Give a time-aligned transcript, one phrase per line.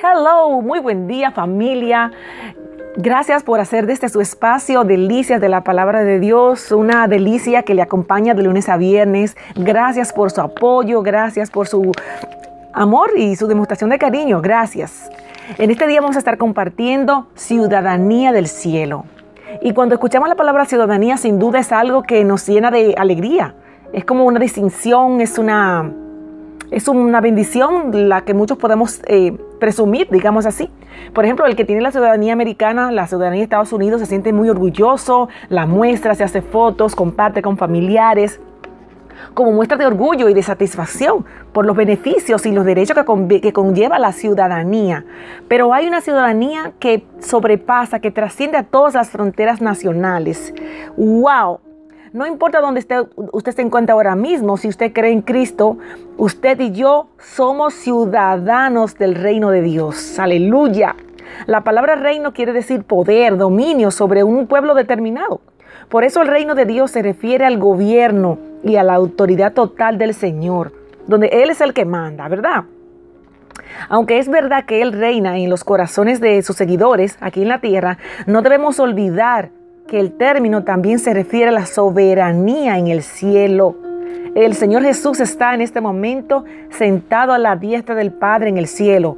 [0.00, 2.12] Hello, muy buen día familia.
[2.96, 7.64] Gracias por hacer de este su espacio delicias de la palabra de Dios, una delicia
[7.64, 9.36] que le acompaña de lunes a viernes.
[9.56, 11.90] Gracias por su apoyo, gracias por su
[12.72, 14.40] amor y su demostración de cariño.
[14.40, 15.10] Gracias.
[15.58, 19.04] En este día vamos a estar compartiendo ciudadanía del cielo.
[19.62, 23.56] Y cuando escuchamos la palabra ciudadanía, sin duda es algo que nos llena de alegría.
[23.92, 25.90] Es como una distinción, es una
[26.70, 30.70] es una bendición la que muchos podemos eh, presumir, digamos así.
[31.14, 34.32] Por ejemplo, el que tiene la ciudadanía americana, la ciudadanía de Estados Unidos, se siente
[34.32, 38.40] muy orgulloso, la muestra, se hace fotos, comparte con familiares
[39.34, 43.52] como muestra de orgullo y de satisfacción por los beneficios y los derechos que, que,
[43.52, 45.04] conlleva la ciudadanía.
[45.48, 50.54] Pero hay una ciudadanía que sobrepasa, que trasciende a todas las fronteras nacionales.
[50.96, 51.60] ¡Wow!
[52.12, 52.96] No importa dónde esté,
[53.32, 55.76] usted se encuentra ahora mismo, si usted cree en Cristo,
[56.16, 60.18] usted y yo somos ciudadanos del reino de Dios.
[60.18, 60.96] Aleluya.
[61.46, 65.40] La palabra reino quiere decir poder, dominio sobre un pueblo determinado.
[65.90, 69.98] Por eso el reino de Dios se refiere al gobierno y a la autoridad total
[69.98, 70.72] del Señor,
[71.06, 72.64] donde Él es el que manda, ¿verdad?
[73.90, 77.60] Aunque es verdad que Él reina en los corazones de sus seguidores aquí en la
[77.60, 79.50] tierra, no debemos olvidar
[79.88, 83.74] que el término también se refiere a la soberanía en el cielo.
[84.34, 88.68] El Señor Jesús está en este momento sentado a la diestra del Padre en el
[88.68, 89.16] cielo.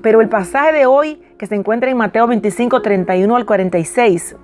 [0.00, 4.36] Pero el pasaje de hoy, que se encuentra en Mateo 25, 31 al 46,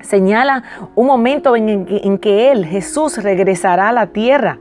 [0.00, 0.64] señala
[0.94, 4.58] un momento en, en que Él, Jesús, regresará a la tierra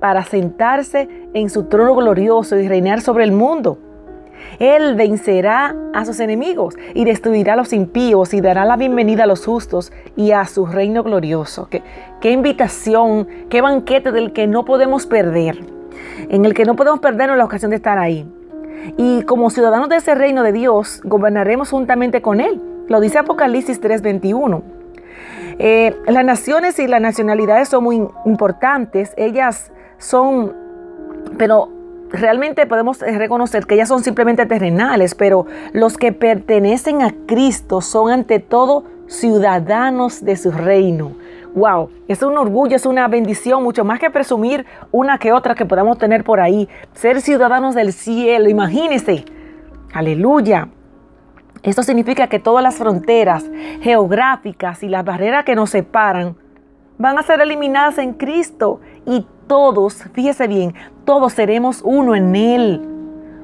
[0.00, 3.78] para sentarse en su trono glorioso y reinar sobre el mundo.
[4.58, 9.26] Él vencerá a sus enemigos y destruirá a los impíos y dará la bienvenida a
[9.26, 11.68] los justos y a su reino glorioso.
[12.20, 15.58] Qué, invitación, qué banquete del que no podemos perder,
[16.28, 18.26] en el que no podemos perdernos la ocasión de estar ahí.
[18.96, 22.60] Y como ciudadanos de ese reino de Dios, gobernaremos juntamente con Él.
[22.88, 24.62] Lo dice Apocalipsis 3:21.
[25.58, 29.12] Eh, las naciones y las nacionalidades son muy importantes.
[29.16, 30.52] Ellas son,
[31.38, 31.68] pero
[32.12, 37.80] realmente podemos eh, reconocer que ellas son simplemente terrenales, pero los que pertenecen a Cristo
[37.80, 41.12] son ante todo ciudadanos de su reino.
[41.54, 45.66] Wow, es un orgullo, es una bendición, mucho más que presumir una que otra que
[45.66, 46.68] podamos tener por ahí.
[46.94, 49.24] Ser ciudadanos del cielo, imagínense.
[49.92, 50.68] Aleluya.
[51.62, 53.44] Esto significa que todas las fronteras
[53.82, 56.36] geográficas y las barreras que nos separan
[56.98, 62.88] van a ser eliminadas en Cristo y todos, fíjese bien, todos seremos uno en Él.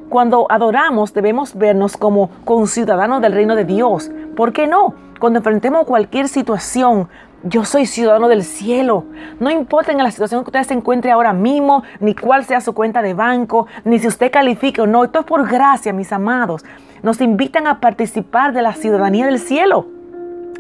[0.09, 4.11] Cuando adoramos debemos vernos como conciudadanos del reino de Dios.
[4.37, 4.95] ¿Por qué no?
[5.21, 7.09] Cuando enfrentemos cualquier situación,
[7.43, 9.05] yo soy ciudadano del cielo.
[9.39, 12.73] No importa en la situación que usted se encuentre ahora mismo, ni cuál sea su
[12.73, 15.05] cuenta de banco, ni si usted califique o no.
[15.05, 16.65] Esto es por gracia, mis amados.
[17.03, 19.87] Nos invitan a participar de la ciudadanía del cielo.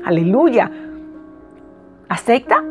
[0.04, 0.70] Aleluya.
[2.08, 2.62] ¿Acepta?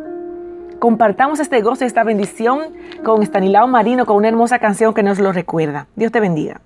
[0.80, 2.74] Compartamos este gozo y esta bendición
[3.04, 5.88] con Stanislao Marino con una hermosa canción que nos lo recuerda.
[5.96, 6.62] Dios te bendiga.